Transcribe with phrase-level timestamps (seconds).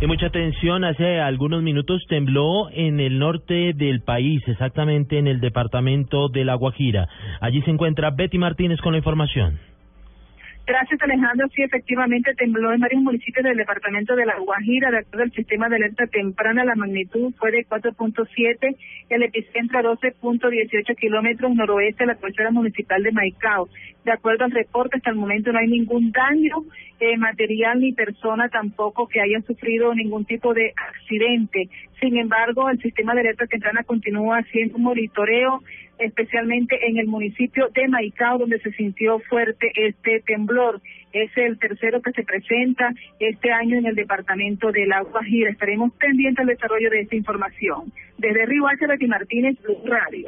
[0.00, 5.40] Y mucha atención, hace algunos minutos tembló en el norte del país, exactamente en el
[5.40, 7.08] departamento de La Guajira.
[7.40, 9.58] Allí se encuentra Betty Martínez con la información.
[10.66, 11.46] Gracias, Alejandro.
[11.54, 14.90] Sí, efectivamente tembló en varios municipios del departamento de La Guajira.
[14.90, 18.74] De acuerdo al sistema de alerta temprana, la magnitud fue de 4.7,
[19.10, 23.68] el epicentro a 12.18 kilómetros noroeste de la cabecera municipal de Maicao.
[24.06, 26.56] De acuerdo al reporte, hasta el momento no hay ningún daño
[26.98, 31.68] eh, material ni persona tampoco que haya sufrido ningún tipo de accidente.
[32.00, 35.62] Sin embargo, el sistema de temprana continúa haciendo un monitoreo
[35.98, 40.80] especialmente en el municipio de Maicao, donde se sintió fuerte este temblor.
[41.12, 45.50] Es el tercero que se presenta este año en el departamento de La Guajira.
[45.50, 47.92] Estaremos pendientes del desarrollo de esta información.
[48.18, 49.06] Desde Río H.
[49.06, 50.26] Martínez, Blue Radio.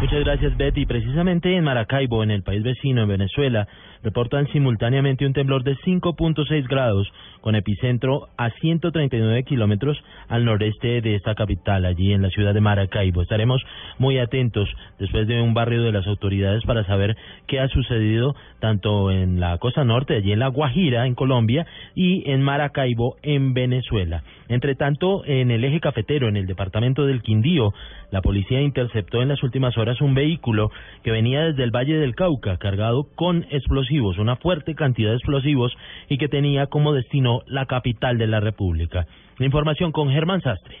[0.00, 0.86] Muchas gracias, Betty.
[0.86, 3.68] Precisamente en Maracaibo, en el país vecino, en Venezuela,
[4.02, 11.16] reportan simultáneamente un temblor de 5.6 grados con epicentro a 139 kilómetros al noreste de
[11.16, 13.20] esta capital, allí en la ciudad de Maracaibo.
[13.20, 13.62] Estaremos
[13.98, 17.14] muy atentos después de un barrio de las autoridades para saber
[17.46, 22.28] qué ha sucedido tanto en la costa norte, allí en La Guajira, en Colombia, y
[22.30, 24.22] en Maracaibo, en Venezuela.
[24.48, 27.72] Entre tanto, en el eje cafetero, en el departamento del Quindío,
[28.10, 30.70] la policía interceptó en las últimas horas un vehículo
[31.02, 35.74] que venía desde el Valle del Cauca cargado con explosivos, una fuerte cantidad de explosivos
[36.08, 39.06] y que tenía como destino la capital de la República.
[39.38, 40.76] La información con Germán Sastre.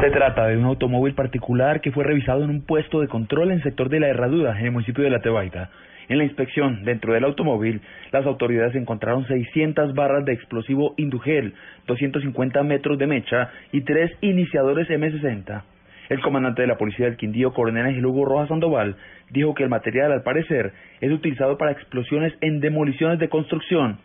[0.00, 3.56] Se trata de un automóvil particular que fue revisado en un puesto de control en
[3.56, 5.70] el sector de la Herradura, en el municipio de La Tebaida.
[6.08, 11.52] En la inspección dentro del automóvil, las autoridades encontraron 600 barras de explosivo Indugel,
[11.86, 15.62] 250 metros de mecha y tres iniciadores M60.
[16.08, 18.96] El comandante de la policía del Quindío, coronel Ángel Hugo Rojas Sandoval,
[19.30, 23.98] dijo que el material, al parecer, es utilizado para explosiones en demoliciones de construcción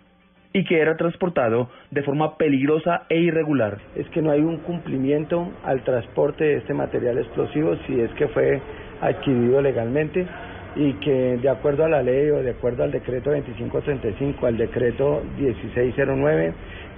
[0.51, 3.77] y que era transportado de forma peligrosa e irregular.
[3.95, 8.27] Es que no hay un cumplimiento al transporte de este material explosivo si es que
[8.27, 8.61] fue
[9.01, 10.27] adquirido legalmente
[10.75, 15.23] y que de acuerdo a la ley o de acuerdo al decreto 2535, al decreto
[15.37, 16.53] 1609,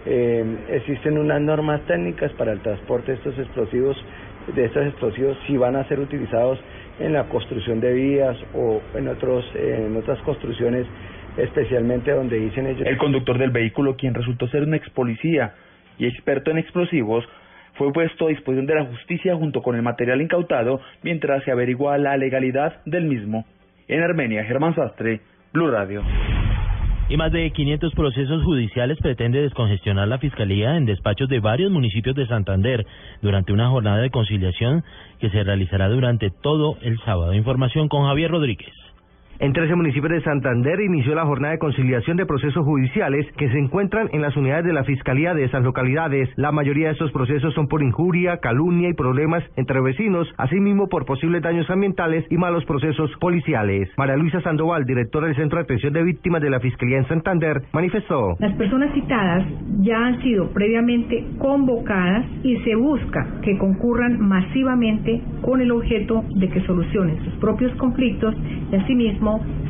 [0.05, 3.97] eh, existen unas normas técnicas para el transporte de estos explosivos,
[4.55, 6.59] de estos explosivos si van a ser utilizados
[6.99, 10.85] en la construcción de vías o en otros en otras construcciones
[11.37, 12.87] especialmente donde dicen ellos.
[12.87, 15.53] El conductor del vehículo, quien resultó ser un ex policía
[15.97, 17.25] y experto en explosivos,
[17.73, 21.97] fue puesto a disposición de la justicia junto con el material incautado mientras se averigua
[21.97, 23.45] la legalidad del mismo.
[23.87, 25.21] En Armenia, Germán Sastre,
[25.53, 26.01] Blue Radio.
[27.07, 32.15] Y más de 500 procesos judiciales pretende descongestionar la Fiscalía en despachos de varios municipios
[32.15, 32.83] de Santander
[33.21, 34.83] durante una jornada de conciliación
[35.19, 37.35] que se realizará durante todo el sábado.
[37.35, 38.73] Información con Javier Rodríguez.
[39.37, 43.59] En 13 municipios de Santander inició la jornada de conciliación de procesos judiciales que se
[43.59, 46.29] encuentran en las unidades de la Fiscalía de esas localidades.
[46.37, 51.05] La mayoría de estos procesos son por injuria, calumnia y problemas entre vecinos, asimismo por
[51.05, 53.89] posibles daños ambientales y malos procesos policiales.
[53.97, 57.61] María Luisa Sandoval, directora del Centro de Atención de Víctimas de la Fiscalía en Santander,
[57.73, 58.37] manifestó.
[58.39, 59.43] Las personas citadas
[59.81, 66.47] ya han sido previamente convocadas y se busca que concurran masivamente con el objeto de
[66.47, 68.33] que solucionen sus propios conflictos
[68.71, 69.24] y asimismo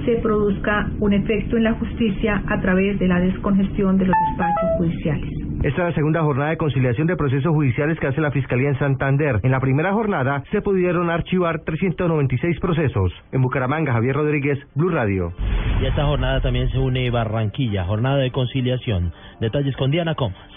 [0.05, 4.69] se produzca un efecto en la justicia a través de la descongestión de los despachos
[4.77, 5.29] judiciales.
[5.63, 8.77] Esta es la segunda jornada de conciliación de procesos judiciales que hace la Fiscalía en
[8.77, 9.39] Santander.
[9.41, 13.11] En la primera jornada se pudieron archivar 396 procesos.
[13.31, 15.33] En Bucaramanga, Javier Rodríguez, Blue Radio.
[15.81, 19.11] Y a esta jornada también se une Barranquilla, jornada de conciliación.
[19.39, 20.54] Detalles con Diana Comas.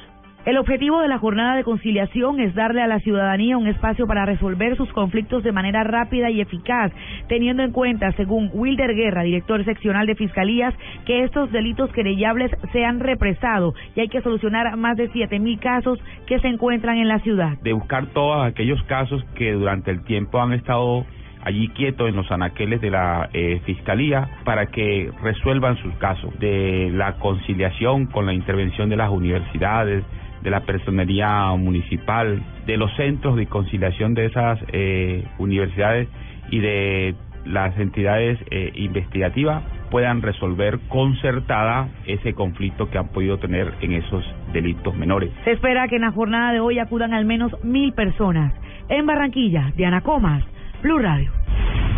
[0.48, 4.24] El objetivo de la jornada de conciliación es darle a la ciudadanía un espacio para
[4.24, 6.90] resolver sus conflictos de manera rápida y eficaz,
[7.28, 10.72] teniendo en cuenta, según Wilder Guerra, director seccional de Fiscalías,
[11.04, 15.98] que estos delitos querellables se han represado y hay que solucionar más de 7.000 casos
[16.26, 17.58] que se encuentran en la ciudad.
[17.60, 21.04] De buscar todos aquellos casos que durante el tiempo han estado
[21.44, 26.90] allí quietos en los anaqueles de la eh, Fiscalía para que resuelvan sus casos, de
[26.90, 30.04] la conciliación con la intervención de las universidades,
[30.42, 36.08] de la personería municipal, de los centros de conciliación de esas eh, universidades
[36.50, 37.14] y de
[37.44, 44.24] las entidades eh, investigativas puedan resolver concertada ese conflicto que han podido tener en esos
[44.52, 45.30] delitos menores.
[45.44, 48.52] Se espera que en la jornada de hoy acudan al menos mil personas.
[48.88, 50.44] En Barranquilla, Diana Comas,
[50.82, 51.30] Blue Radio.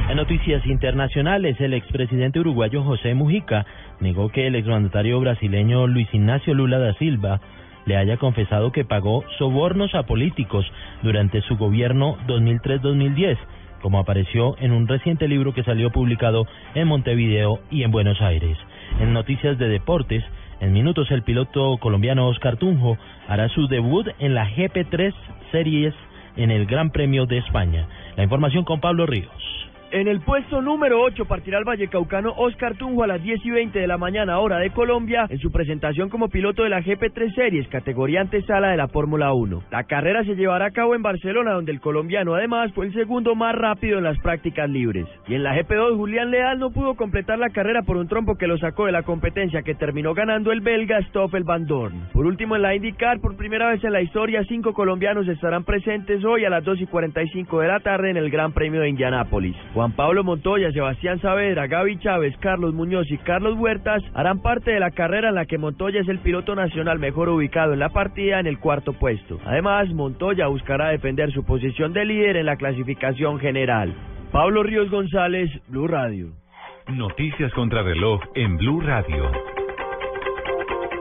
[0.08, 3.64] En noticias internacionales, el expresidente uruguayo José Mujica
[4.00, 7.40] negó que el exmandatario brasileño Luis Ignacio Lula da Silva
[7.86, 10.66] le haya confesado que pagó sobornos a políticos
[11.02, 13.38] durante su gobierno 2003-2010.
[13.80, 18.58] como apareció en un reciente libro que salió publicado en Montevideo y en Buenos Aires.
[19.00, 20.22] En noticias de deportes,
[20.60, 25.14] en minutos el piloto colombiano Oscar Tunjo hará su debut en la GP3
[25.50, 25.94] Series
[26.36, 27.86] en el Gran Premio de España.
[28.16, 29.49] La información con Pablo Ríos.
[29.92, 33.76] En el puesto número 8 partirá el vallecaucano Oscar Tunjo a las 10 y 20
[33.76, 37.66] de la mañana hora de Colombia en su presentación como piloto de la GP3 Series,
[37.66, 39.64] categoría antesala de la Fórmula 1.
[39.72, 43.34] La carrera se llevará a cabo en Barcelona, donde el colombiano además fue el segundo
[43.34, 45.06] más rápido en las prácticas libres.
[45.26, 48.46] Y en la GP2 Julián Leal no pudo completar la carrera por un trompo que
[48.46, 52.10] lo sacó de la competencia que terminó ganando el belga Stoffel Van Dorn.
[52.12, 56.24] Por último en la IndyCar, por primera vez en la historia, cinco colombianos estarán presentes
[56.24, 59.56] hoy a las 2 y 45 de la tarde en el Gran Premio de Indianápolis.
[59.80, 64.78] Juan Pablo Montoya, Sebastián Saavedra, Gaby Chávez, Carlos Muñoz y Carlos Huertas harán parte de
[64.78, 68.40] la carrera en la que Montoya es el piloto nacional mejor ubicado en la partida
[68.40, 69.38] en el cuarto puesto.
[69.46, 73.94] Además, Montoya buscará defender su posición de líder en la clasificación general.
[74.30, 76.26] Pablo Ríos González, Blue Radio.
[76.88, 79.30] Noticias contra reloj en Blue Radio.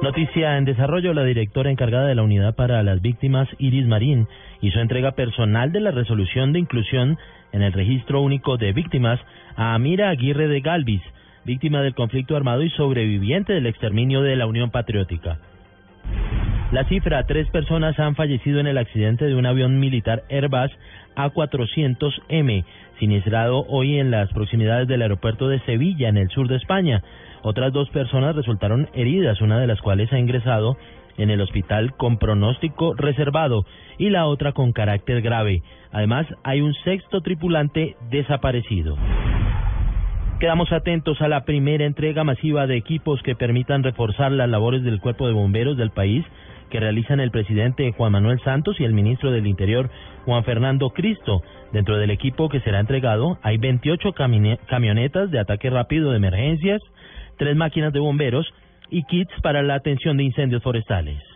[0.01, 4.29] Noticia en desarrollo, la directora encargada de la unidad para las víctimas, Iris Marín,
[4.61, 7.17] hizo entrega personal de la resolución de inclusión
[7.51, 9.19] en el registro único de víctimas
[9.55, 11.01] a Amira Aguirre de Galvis,
[11.45, 15.39] víctima del conflicto armado y sobreviviente del exterminio de la Unión Patriótica.
[16.71, 20.71] La cifra, tres personas han fallecido en el accidente de un avión militar Airbus
[21.15, 22.63] A400M,
[22.99, 27.01] siniestrado hoy en las proximidades del aeropuerto de Sevilla, en el sur de España.
[27.41, 30.77] Otras dos personas resultaron heridas, una de las cuales ha ingresado
[31.19, 33.65] en el hospital con pronóstico reservado
[33.97, 35.61] y la otra con carácter grave.
[35.91, 38.97] Además, hay un sexto tripulante desaparecido.
[40.39, 45.01] Quedamos atentos a la primera entrega masiva de equipos que permitan reforzar las labores del
[45.01, 46.25] cuerpo de bomberos del país
[46.69, 49.89] que realizan el presidente Juan Manuel Santos y el ministro del Interior
[50.25, 51.41] Juan Fernando Cristo.
[51.73, 56.81] Dentro del equipo que será entregado hay 28 camionetas de ataque rápido de emergencias,
[57.37, 58.47] tres máquinas de bomberos
[58.91, 61.28] y kits para la atención de incendios forestales.